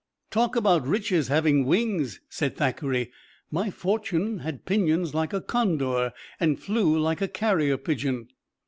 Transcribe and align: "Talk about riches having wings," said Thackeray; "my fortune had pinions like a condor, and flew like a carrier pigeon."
"Talk 0.31 0.55
about 0.55 0.87
riches 0.87 1.27
having 1.27 1.63
wings," 1.63 2.21
said 2.27 2.57
Thackeray; 2.57 3.11
"my 3.51 3.69
fortune 3.69 4.39
had 4.39 4.65
pinions 4.65 5.13
like 5.13 5.31
a 5.31 5.41
condor, 5.41 6.11
and 6.39 6.59
flew 6.59 6.97
like 6.97 7.21
a 7.21 7.27
carrier 7.27 7.77
pigeon." 7.77 8.29